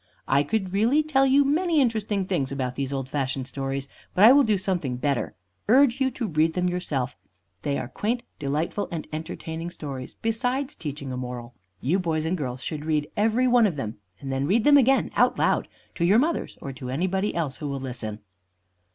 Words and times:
I 0.27 0.41
could 0.41 0.73
really 0.73 1.03
tell 1.03 1.27
you 1.27 1.45
many 1.45 1.79
interesting 1.79 2.25
things 2.25 2.51
about 2.51 2.73
these 2.73 2.91
old 2.91 3.07
fashioned 3.07 3.47
stories 3.47 3.87
but 4.15 4.23
I 4.23 4.31
will 4.31 4.41
do 4.43 4.57
something 4.57 4.97
better 4.97 5.35
urge 5.67 6.01
you 6.01 6.09
to 6.09 6.27
read 6.27 6.53
them 6.53 6.67
yourself. 6.67 7.15
They 7.61 7.77
are 7.77 7.87
quaint, 7.87 8.23
delightful, 8.39 8.87
and 8.91 9.07
entertaining 9.13 9.69
stories, 9.69 10.15
besides 10.15 10.75
teaching 10.75 11.11
a 11.11 11.17
moral. 11.17 11.53
You 11.81 11.99
boys 11.99 12.25
and 12.25 12.35
girls 12.35 12.63
should 12.63 12.83
read 12.83 13.11
every 13.15 13.47
one 13.47 13.67
of 13.67 13.75
them, 13.75 13.97
and 14.19 14.31
then 14.33 14.47
read 14.47 14.63
them 14.63 14.75
again, 14.75 15.11
out 15.15 15.37
loud, 15.37 15.67
to 15.93 16.03
your 16.03 16.17
mothers 16.17 16.57
or 16.63 16.73
to 16.73 16.89
anybody 16.89 17.35
else 17.35 17.57
who 17.57 17.67
will 17.67 17.79
listen. 17.79 18.21